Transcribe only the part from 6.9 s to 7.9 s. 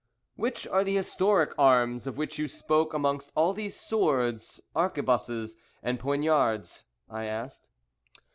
I asked.